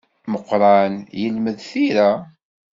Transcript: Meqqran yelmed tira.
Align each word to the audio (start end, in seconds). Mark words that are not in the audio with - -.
Meqqran 0.31 0.93
yelmed 1.21 1.57
tira. 1.69 2.09